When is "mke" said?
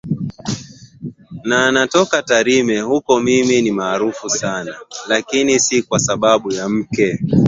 6.69-7.19